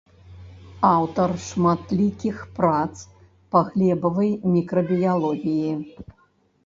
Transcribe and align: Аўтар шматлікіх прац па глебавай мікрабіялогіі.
Аўтар 0.91 1.29
шматлікіх 1.47 2.37
прац 2.57 2.95
па 3.57 3.61
глебавай 3.71 4.31
мікрабіялогіі. 4.55 5.71